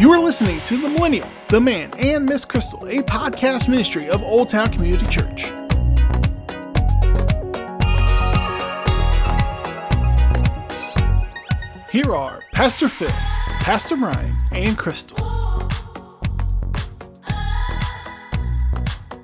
[0.00, 4.22] You are listening to The Millennial, The Man, and Miss Crystal, a podcast ministry of
[4.22, 5.52] Old Town Community Church.
[11.90, 15.18] Here are Pastor Phil, Pastor Brian, and Crystal.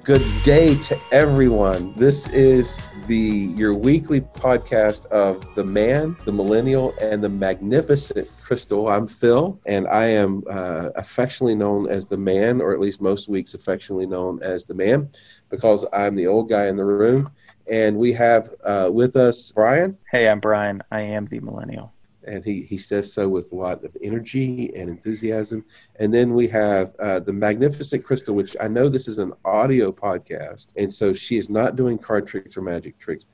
[0.04, 1.94] Good day to everyone.
[1.94, 8.88] This is the your weekly podcast of the man, the millennial, and the magnificent Crystal.
[8.88, 13.28] I'm Phil, and I am uh, affectionately known as the man, or at least most
[13.28, 15.08] weeks affectionately known as the man,
[15.50, 17.30] because I'm the old guy in the room.
[17.68, 19.96] And we have uh, with us Brian.
[20.10, 20.82] Hey, I'm Brian.
[20.90, 21.92] I am the millennial
[22.26, 25.64] and he, he says so with a lot of energy and enthusiasm.
[25.96, 29.92] And then we have uh, the magnificent Crystal, which I know this is an audio
[29.92, 33.26] podcast, and so she is not doing card tricks or magic tricks.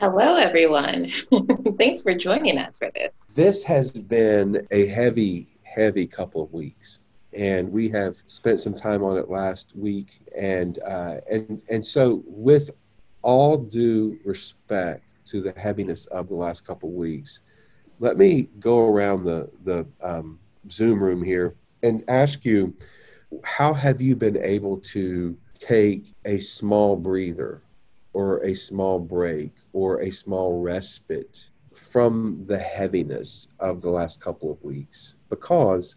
[0.00, 1.12] Hello, everyone.
[1.78, 3.12] Thanks for joining us for this.
[3.34, 7.00] This has been a heavy, heavy couple of weeks.
[7.34, 12.22] And we have spent some time on it last week, and uh, and and so
[12.26, 12.70] with
[13.22, 17.42] all due respect to the heaviness of the last couple of weeks,
[17.98, 20.38] let me go around the the um,
[20.70, 22.74] Zoom room here and ask you,
[23.44, 27.62] how have you been able to take a small breather,
[28.12, 34.50] or a small break, or a small respite from the heaviness of the last couple
[34.50, 35.16] of weeks?
[35.28, 35.96] Because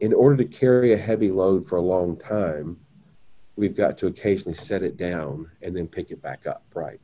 [0.00, 2.76] in order to carry a heavy load for a long time,
[3.56, 7.00] we've got to occasionally set it down and then pick it back up, right?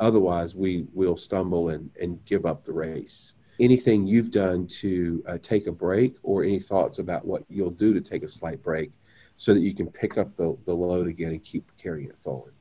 [0.00, 5.38] Otherwise, we will stumble and, and give up the race anything you've done to uh,
[5.42, 8.90] take a break or any thoughts about what you'll do to take a slight break
[9.36, 12.54] so that you can pick up the, the load again and keep carrying it forward?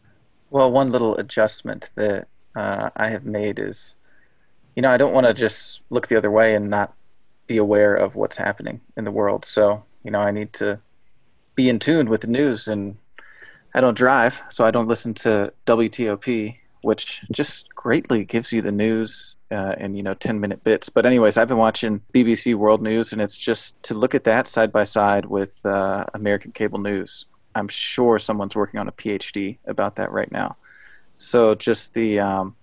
[0.50, 3.95] Well, one little adjustment that uh, I have made is,
[4.75, 6.94] you know, I don't want to just look the other way and not
[7.48, 9.45] be aware of what's happening in the world.
[9.45, 10.80] So, you know, I need to
[11.55, 12.98] be in tune with the news and
[13.73, 18.71] I don't drive, so I don't listen to WTOP, which just greatly gives you the
[18.71, 20.89] news uh, in you know 10 minute bits.
[20.89, 24.48] But anyways i've been watching bbc world news and it's just to look at that
[24.48, 27.26] side by side with uh, american cable news
[27.56, 30.56] i'm sure someone's working on a phd about that right now.
[31.16, 32.56] So just the um,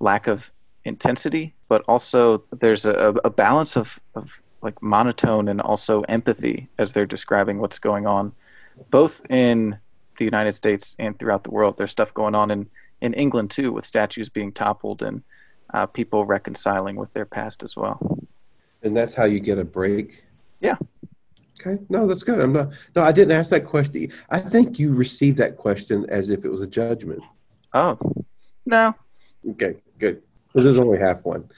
[0.00, 0.50] lack of
[0.84, 6.92] intensity but also there's a, a balance of, of like monotone and also empathy as
[6.92, 8.32] they're describing what's going on
[8.90, 9.78] both in
[10.18, 11.76] the united states and throughout the world.
[11.76, 12.68] There's stuff going on in
[13.00, 15.22] in england too with statues being toppled and
[15.72, 18.18] uh, people reconciling with their past as well.
[18.82, 20.24] And that's how you get a break.
[20.60, 20.76] Yeah.
[21.60, 21.82] Okay.
[21.88, 22.40] No, that's good.
[22.40, 22.70] I'm not.
[22.96, 24.12] No, I didn't ask that question.
[24.30, 27.22] I think you received that question as if it was a judgment.
[27.72, 27.98] Oh,
[28.66, 28.94] no.
[29.50, 29.76] Okay.
[29.98, 30.22] Good.
[30.54, 31.48] This is only half one.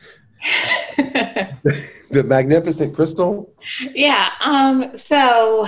[0.96, 3.52] the magnificent crystal.
[3.94, 4.30] Yeah.
[4.40, 4.96] Um.
[4.98, 5.66] So,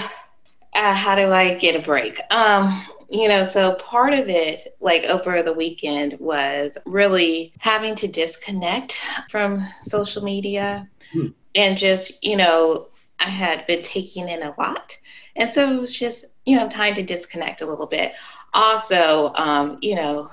[0.75, 2.21] uh, how do I get a break?
[2.31, 8.09] Um you know, so part of it, like over the weekend, was really having to
[8.09, 8.99] disconnect
[9.31, 11.29] from social media hmm.
[11.55, 14.97] and just, you know, I had been taking in a lot.
[15.37, 18.13] And so it was just, you know, time to disconnect a little bit.
[18.53, 20.31] Also, um, you know,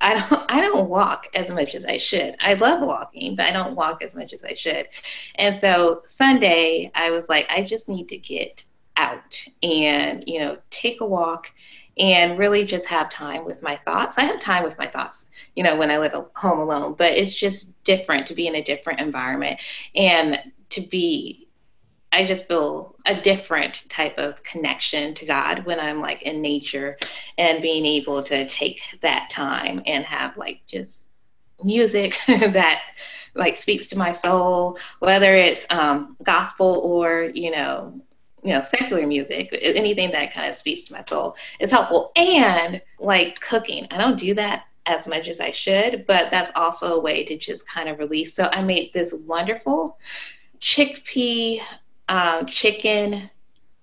[0.00, 2.36] I don't I don't walk as much as I should.
[2.40, 4.88] I love walking, but I don't walk as much as I should.
[5.34, 8.64] And so Sunday I was like, I just need to get
[8.96, 11.48] out and, you know, take a walk
[11.98, 14.18] and really just have time with my thoughts.
[14.18, 17.34] I have time with my thoughts, you know, when I live home alone, but it's
[17.34, 19.60] just different to be in a different environment
[19.94, 20.38] and
[20.70, 21.48] to be,
[22.12, 26.98] I just feel a different type of connection to God when I'm like in nature
[27.38, 31.08] and being able to take that time and have like just
[31.62, 32.82] music that
[33.34, 38.00] like speaks to my soul, whether it's um, gospel or, you know,
[38.46, 42.12] you know, secular music, anything that kind of speaks to my soul is helpful.
[42.14, 46.94] And like cooking, I don't do that as much as I should, but that's also
[46.94, 48.34] a way to just kind of release.
[48.34, 49.98] So I made this wonderful
[50.60, 51.60] chickpea
[52.08, 53.28] um, chicken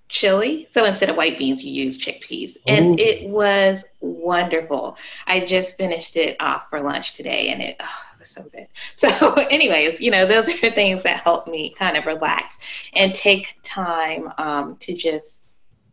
[0.07, 0.65] chili.
[0.69, 2.55] So instead of white beans, you use chickpeas.
[2.65, 3.03] And Ooh.
[3.03, 4.95] it was wonderful.
[5.27, 8.67] I just finished it off for lunch today and it, oh, was so good.
[8.95, 12.59] So, anyways, you know, those are things that help me kind of relax
[12.93, 15.43] and take time um, to just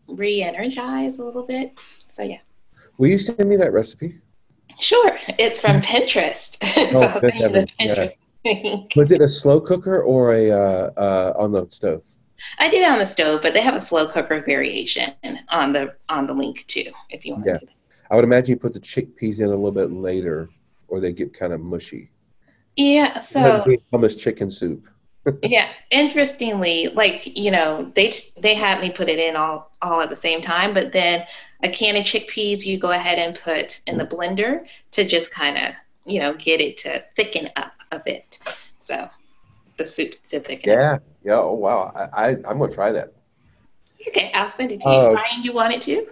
[0.09, 1.73] re energize a little bit.
[2.11, 2.38] So, yeah.
[2.99, 4.19] Will you send me that recipe?
[4.79, 5.17] Sure.
[5.38, 6.56] It's from Pinterest.
[6.94, 8.15] Oh, Pinterest.
[8.44, 8.76] Yeah.
[8.97, 12.05] was it a slow cooker or a uh, uh, on the stove?
[12.59, 15.12] I did it on the stove, but they have a slow cooker variation
[15.50, 17.47] on the on the link too, if you want.
[17.47, 17.59] Yeah,
[18.11, 20.49] I would imagine you put the chickpeas in a little bit later,
[20.88, 22.11] or they get kind of mushy.
[22.77, 24.87] Yeah, so hummus chicken soup.
[25.43, 25.69] yeah.
[25.91, 30.17] Interestingly, like you know, they they had me put it in all all at the
[30.17, 31.25] same time, but then
[31.63, 35.59] a can of chickpeas you go ahead and put in the blender to just kind
[35.59, 35.75] of
[36.07, 38.39] you know get it to thicken up a bit.
[38.79, 39.09] So
[39.77, 40.71] the soup to thicken.
[40.71, 40.95] Yeah.
[40.95, 41.03] Up.
[41.23, 41.41] Yeah.
[41.41, 41.93] Oh wow.
[41.95, 43.13] I, I I'm gonna try that.
[44.09, 44.95] Okay, I'll send it to you.
[44.95, 46.09] Uh, Ryan, you want it too?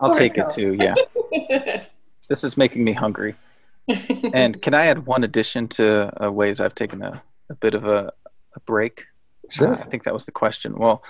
[0.00, 0.46] I'll or take no?
[0.46, 0.76] it too.
[0.78, 0.94] Yeah.
[2.28, 3.36] this is making me hungry.
[4.34, 7.84] And can I add one addition to uh, ways I've taken a, a bit of
[7.84, 8.12] a,
[8.54, 9.04] a break?
[9.50, 9.74] Sure.
[9.74, 10.76] Uh, I think that was the question.
[10.76, 11.02] Well,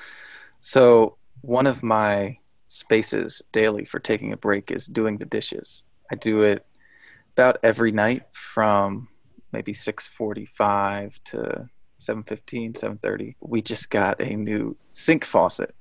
[0.60, 5.82] so one of my spaces daily for taking a break is doing the dishes.
[6.10, 6.64] I do it
[7.32, 9.08] about every night from
[9.52, 11.68] maybe 6:45 to
[12.00, 13.36] 7:15, 7:30.
[13.40, 15.74] We just got a new sink faucet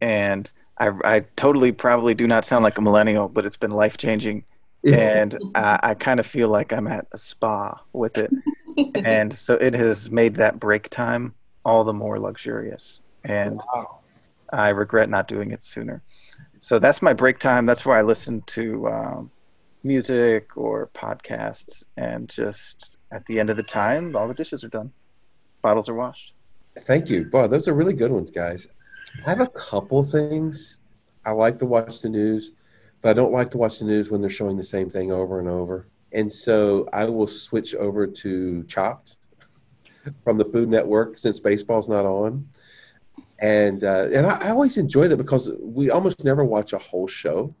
[0.00, 3.96] and I, I totally probably do not sound like a millennial, but it's been life
[3.98, 4.44] changing
[4.84, 8.30] and I, I kind of feel like I'm at a spa with it.
[9.04, 11.34] and so it has made that break time
[11.64, 13.00] all the more luxurious.
[13.24, 13.98] And wow.
[14.52, 16.02] I regret not doing it sooner.
[16.60, 17.66] So that's my break time.
[17.66, 19.30] That's where I listen to um,
[19.82, 21.84] music or podcasts.
[21.96, 24.92] And just at the end of the time, all the dishes are done,
[25.62, 26.32] bottles are washed.
[26.80, 27.28] Thank you.
[27.32, 28.68] Wow, those are really good ones, guys.
[29.26, 30.78] I have a couple things.
[31.24, 32.52] I like to watch the news
[33.02, 35.38] but I don't like to watch the news when they're showing the same thing over
[35.38, 35.86] and over.
[36.12, 39.16] And so I will switch over to Chopped
[40.24, 42.48] from the Food Network since baseball's not on.
[43.40, 47.06] And uh, and I, I, always enjoy that because we almost never watch a whole
[47.06, 47.54] show.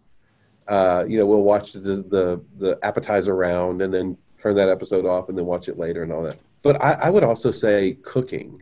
[0.66, 5.06] Uh, you know, we'll watch the, the the appetizer round and then turn that episode
[5.06, 6.38] off and then watch it later and all that.
[6.62, 8.60] But I, I would also say cooking.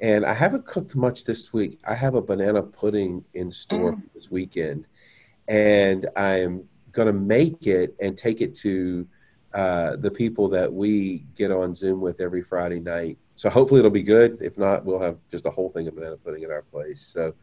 [0.00, 1.80] And I haven't cooked much this week.
[1.88, 4.02] I have a banana pudding in store mm.
[4.14, 4.86] this weekend
[5.48, 9.06] and I'm going to make it and take it to
[9.54, 13.18] uh, the people that we get on Zoom with every Friday night.
[13.36, 14.38] So hopefully it'll be good.
[14.42, 17.00] If not, we'll have just a whole thing of banana pudding at our place.
[17.00, 17.34] So,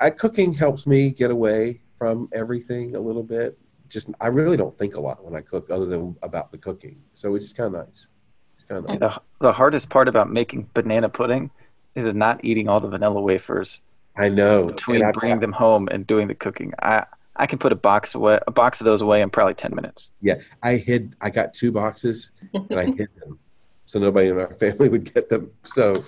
[0.00, 3.56] I, cooking helps me get away from everything a little bit.
[3.88, 7.00] Just I really don't think a lot when I cook, other than about the cooking.
[7.12, 8.08] So it's kind of nice.
[8.56, 8.98] It's kind of nice.
[8.98, 11.50] The, the hardest part about making banana pudding
[11.94, 13.80] is not eating all the vanilla wafers.
[14.16, 14.68] I know.
[14.68, 17.04] Between bringing them home and doing the cooking, I
[17.36, 20.10] I can put a box away, a box of those away in probably ten minutes.
[20.20, 21.16] Yeah, I hid.
[21.20, 23.38] I got two boxes, and I hid them
[23.84, 25.50] so nobody in our family would get them.
[25.64, 26.02] So,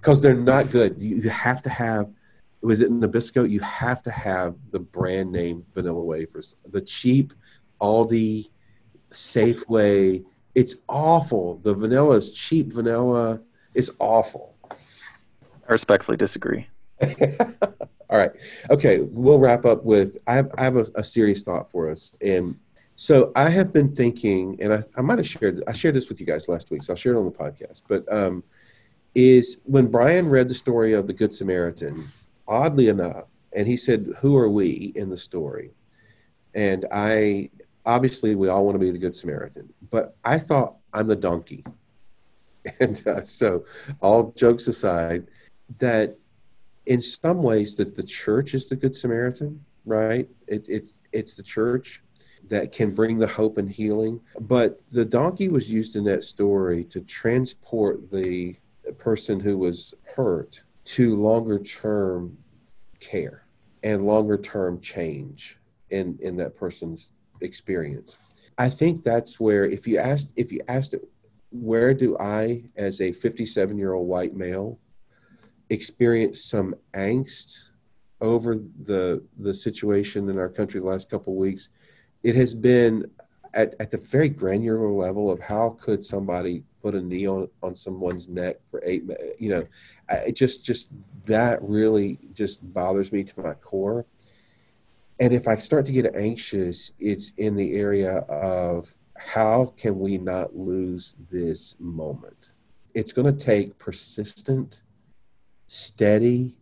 [0.00, 2.08] because they're not good, you have to have.
[2.60, 3.48] Was it Nabisco?
[3.48, 6.56] You have to have the brand name vanilla wafers.
[6.70, 7.32] The cheap
[7.80, 8.50] Aldi,
[9.10, 10.24] Safeway.
[10.54, 11.58] It's awful.
[11.58, 13.42] The vanilla is cheap vanilla.
[13.74, 14.54] It's awful.
[14.70, 16.68] I respectfully disagree.
[18.10, 18.32] All right.
[18.70, 19.00] Okay.
[19.00, 22.14] We'll wrap up with I have, I have a, a serious thought for us.
[22.20, 22.58] And
[22.96, 26.20] so I have been thinking, and I, I might have shared, I shared this with
[26.20, 27.82] you guys last week, so I'll share it on the podcast.
[27.88, 28.44] But um,
[29.14, 32.04] is when Brian read the story of the Good Samaritan,
[32.46, 35.70] oddly enough, and he said, Who are we in the story?
[36.54, 37.50] And I,
[37.84, 41.64] obviously, we all want to be the Good Samaritan, but I thought I'm the donkey.
[42.80, 43.66] And uh, so,
[44.00, 45.26] all jokes aside,
[45.80, 46.16] that
[46.86, 50.28] in some ways that the church is the good Samaritan, right?
[50.46, 52.02] It, it's it's the church
[52.48, 54.20] that can bring the hope and healing.
[54.40, 58.56] But the donkey was used in that story to transport the
[58.98, 62.36] person who was hurt to longer term
[63.00, 63.46] care
[63.82, 65.58] and longer term change
[65.90, 68.18] in in that person's experience.
[68.58, 70.94] I think that's where if you asked if you asked
[71.50, 74.78] where do I as a 57 year old white male
[75.70, 77.70] experienced some angst
[78.20, 81.68] over the the situation in our country the last couple of weeks.
[82.22, 83.04] It has been
[83.54, 87.74] at, at the very granular level of how could somebody put a knee on, on
[87.74, 89.04] someone's neck for eight
[89.38, 89.66] you know
[90.10, 90.90] it just just
[91.24, 94.04] that really just bothers me to my core
[95.20, 100.18] and if i start to get anxious it's in the area of how can we
[100.18, 102.52] not lose this moment
[102.92, 104.82] it's going to take persistent
[105.74, 106.56] steady,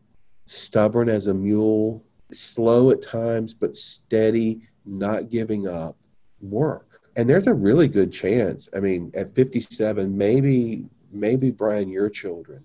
[0.46, 5.96] stubborn as a mule, slow at times, but steady, not giving up
[6.40, 7.00] work.
[7.16, 8.70] And there's a really good chance.
[8.74, 12.64] I mean, at 57, maybe, maybe Brian, your children,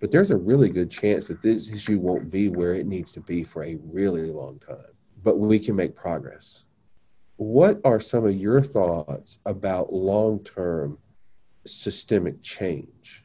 [0.00, 3.20] but there's a really good chance that this issue won't be where it needs to
[3.20, 4.92] be for a really long time.
[5.24, 6.64] But we can make progress.
[7.36, 10.98] What are some of your thoughts about long term
[11.64, 13.24] systemic change?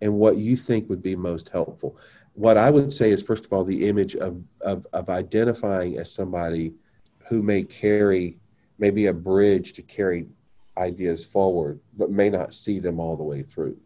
[0.00, 1.96] And what you think would be most helpful.
[2.34, 6.12] What I would say is, first of all, the image of, of, of identifying as
[6.12, 6.74] somebody
[7.28, 8.38] who may carry
[8.78, 10.26] maybe a bridge to carry
[10.76, 13.76] ideas forward, but may not see them all the way through.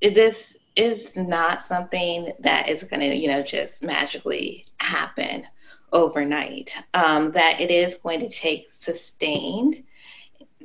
[0.00, 5.46] This is not something that is going to, you know, just magically happen
[5.92, 6.74] overnight.
[6.94, 9.82] Um, that it is going to take sustained,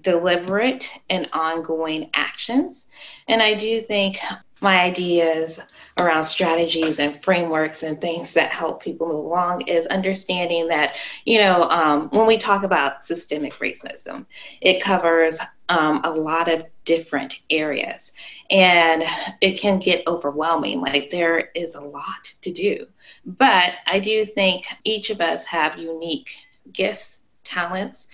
[0.01, 2.87] deliberate, and ongoing actions.
[3.27, 4.17] And I do think
[4.63, 5.59] my ideas
[5.97, 11.37] around strategies and frameworks and things that help people move along is understanding that, you
[11.37, 14.25] know, um, when we talk about systemic racism,
[14.61, 15.37] it covers
[15.69, 18.13] um, a lot of different areas
[18.49, 19.03] and
[19.41, 20.81] it can get overwhelming.
[20.81, 22.87] Like there is a lot to do.
[23.25, 26.29] But I do think each of us have unique
[26.71, 28.07] gifts, talents,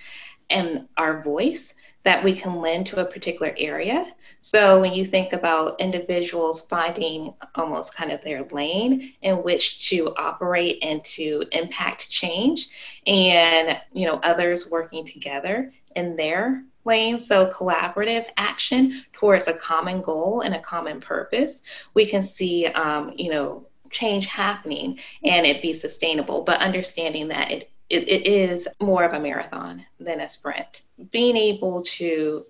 [0.50, 5.34] and our voice that we can lend to a particular area so when you think
[5.34, 12.10] about individuals finding almost kind of their lane in which to operate and to impact
[12.10, 12.70] change
[13.06, 17.18] and you know others working together in their lane.
[17.18, 23.12] So collaborative action towards a common goal and a common purpose we can see um,
[23.16, 26.42] you know change happening and it be sustainable.
[26.42, 30.82] But understanding that it, it, it is more of a marathon than a sprint.
[31.10, 32.46] Being able to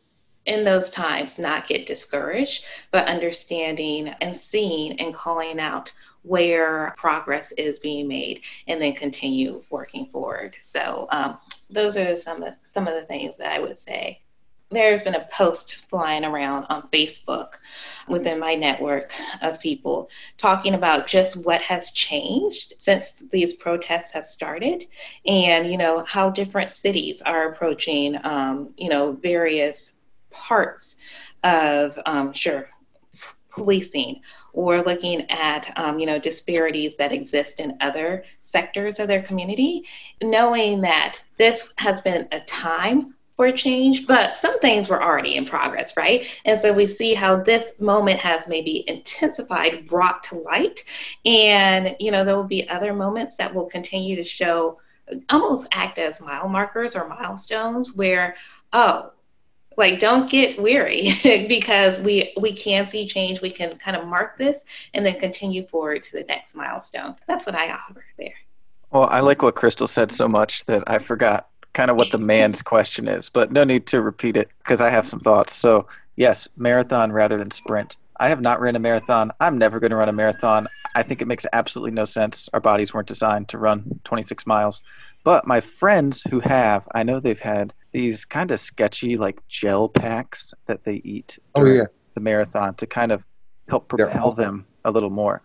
[0.50, 5.92] in those times not get discouraged, but understanding and seeing and calling out
[6.22, 10.56] where progress is being made and then continue working forward.
[10.60, 11.38] So um,
[11.70, 14.22] those are some of some of the things that I would say.
[14.72, 17.54] There's been a post flying around on Facebook
[18.08, 24.26] within my network of people talking about just what has changed since these protests have
[24.26, 24.86] started
[25.26, 29.92] and you know how different cities are approaching um, you know various
[30.30, 30.96] parts
[31.42, 32.68] of, um, sure,
[33.50, 34.20] policing
[34.52, 39.84] or looking at um, you know disparities that exist in other sectors of their community
[40.22, 45.44] knowing that this has been a time for change but some things were already in
[45.44, 46.26] progress right?
[46.44, 50.84] And so we see how this moment has maybe intensified brought to light
[51.24, 54.78] and you know there will be other moments that will continue to show
[55.28, 58.36] almost act as mile markers or milestones where
[58.72, 59.10] oh
[59.76, 61.14] like don't get weary
[61.48, 63.40] because we we can see change.
[63.40, 64.60] We can kind of mark this
[64.94, 67.16] and then continue forward to the next milestone.
[67.26, 68.34] That's what i offer there.
[68.90, 72.18] Well i like what crystal said so much that i forgot kind of what the
[72.18, 75.54] man's question is but no need to repeat it because i have some thoughts.
[75.54, 75.86] So
[76.16, 77.96] yes marathon rather than sprint.
[78.18, 79.32] I have not ran a marathon.
[79.40, 80.68] I'm never going to run a marathon.
[80.94, 82.50] I think it makes absolutely no sense.
[82.52, 84.82] Our bodies weren't designed to run 26 miles.
[85.24, 89.88] But my friends who have i know they've had these kind of sketchy like gel
[89.88, 93.22] packs that they eat oh yeah the marathon to kind of
[93.68, 95.42] help propel them a little more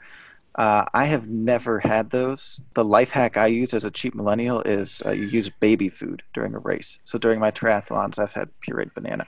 [0.56, 2.62] uh, I have never had those.
[2.76, 6.24] The life hack I use as a cheap millennial is uh, you use baby food
[6.34, 6.98] during a race.
[7.04, 9.28] So during my triathlons, I've had pureed banana.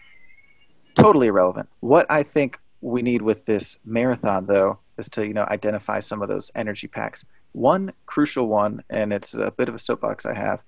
[0.96, 1.68] Totally irrelevant.
[1.82, 6.22] What I think we need with this marathon, though, is to you know identify some
[6.22, 7.26] of those energy packs.
[7.52, 10.64] One crucial one, and it's a bit of a soapbox I have,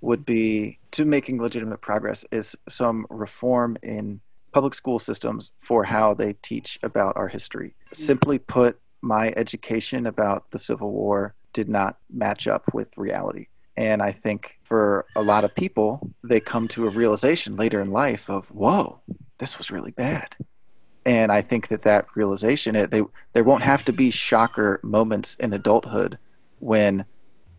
[0.00, 4.20] would be to making legitimate progress is some reform in
[4.52, 7.74] public school systems for how they teach about our history.
[7.86, 7.94] Mm-hmm.
[7.94, 13.48] Simply put, my education about the Civil War did not match up with reality.
[13.76, 17.90] And I think for a lot of people, they come to a realization later in
[17.90, 19.00] life of, whoa,
[19.38, 20.34] this was really bad.
[21.04, 25.36] And I think that that realization, it, they, there won't have to be shocker moments
[25.38, 26.18] in adulthood
[26.58, 27.04] when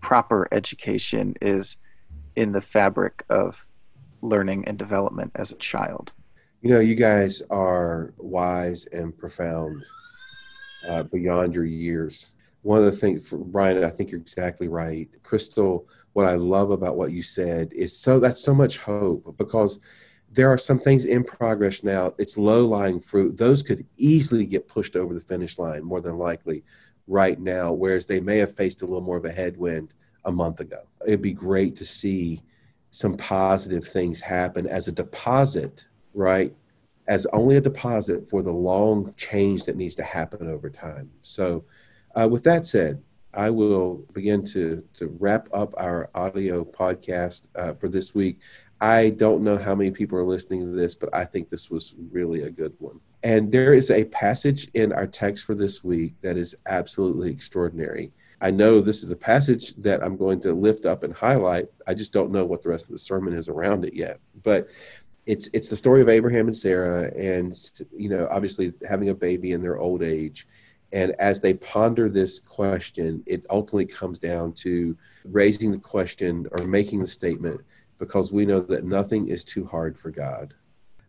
[0.02, 1.78] proper education is
[2.38, 3.68] in the fabric of
[4.22, 6.14] learning and development as a child?
[6.62, 9.84] You know, you guys are wise and profound
[10.88, 12.36] uh, beyond your years.
[12.62, 15.10] One of the things, for Brian, I think you're exactly right.
[15.24, 19.80] Crystal, what I love about what you said is so that's so much hope because
[20.32, 22.14] there are some things in progress now.
[22.20, 23.38] It's low lying fruit.
[23.38, 26.64] Those could easily get pushed over the finish line, more than likely,
[27.08, 29.94] right now, whereas they may have faced a little more of a headwind
[30.28, 30.84] a month ago.
[31.08, 32.44] It'd be great to see
[32.92, 36.54] some positive things happen as a deposit, right?
[37.08, 41.10] As only a deposit for the long change that needs to happen over time.
[41.22, 41.66] So,
[42.16, 43.02] uh, with that said,
[43.34, 48.40] I will begin to to wrap up our audio podcast uh, for this week.
[48.82, 51.96] I don't know how many people are listening to this, but I think this was
[52.12, 53.00] really a good one.
[53.24, 58.12] And there is a passage in our text for this week that is absolutely extraordinary.
[58.40, 61.66] I know this is the passage that I'm going to lift up and highlight.
[61.88, 64.20] I just don't know what the rest of the sermon is around it yet.
[64.44, 64.68] But
[65.26, 67.54] it's it's the story of Abraham and Sarah, and
[67.96, 70.48] you know, obviously having a baby in their old age.
[70.94, 76.64] And as they ponder this question, it ultimately comes down to raising the question or
[76.66, 77.60] making the statement
[77.98, 80.54] because we know that nothing is too hard for God.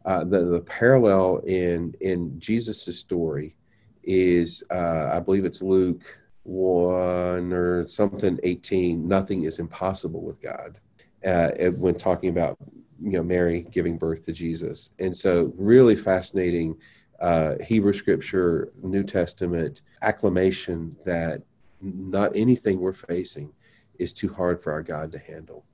[0.05, 3.55] Uh, the, the parallel in in Jesus' story
[4.03, 6.03] is, uh, I believe it's Luke
[6.45, 9.07] 1 or something 18.
[9.07, 10.79] Nothing is impossible with God.
[11.27, 12.57] Uh, when talking about
[13.01, 16.77] you know Mary giving birth to Jesus, and so really fascinating
[17.21, 21.43] uh, Hebrew Scripture, New Testament acclamation that
[21.81, 23.53] not anything we're facing
[23.99, 25.65] is too hard for our God to handle.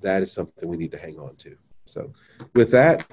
[0.00, 1.56] That is something we need to hang on to.
[1.86, 2.12] So,
[2.54, 3.06] with that,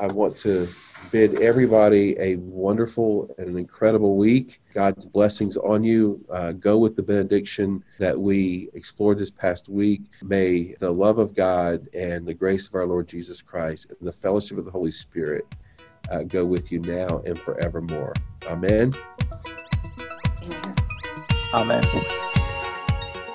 [0.00, 0.68] I want to
[1.12, 4.60] bid everybody a wonderful and an incredible week.
[4.72, 6.24] God's blessings on you.
[6.30, 10.02] Uh, go with the benediction that we explored this past week.
[10.22, 14.12] May the love of God and the grace of our Lord Jesus Christ and the
[14.12, 15.46] fellowship of the Holy Spirit
[16.10, 18.12] uh, go with you now and forevermore.
[18.46, 18.92] Amen.
[21.54, 21.84] Amen.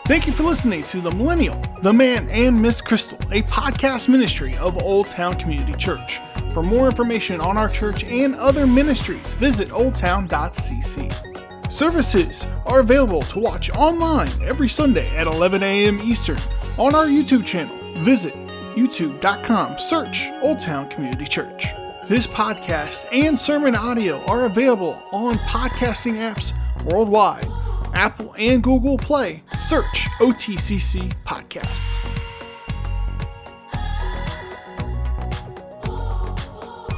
[0.10, 4.58] Thank you for listening to The Millennial, The Man, and Miss Crystal, a podcast ministry
[4.58, 6.18] of Old Town Community Church.
[6.51, 11.72] For more information on our church and other ministries, visit oldtown.cc.
[11.72, 16.00] Services are available to watch online every Sunday at 11 a.m.
[16.01, 16.39] Eastern
[16.80, 17.78] on our YouTube channel.
[18.04, 18.34] Visit
[18.75, 21.68] youtube.com, search Old Town Community Church.
[22.08, 26.54] This podcast and sermon audio are available on podcasting apps
[26.86, 27.46] worldwide.
[27.93, 32.28] Apple and Google Play, search OTCC Podcasts.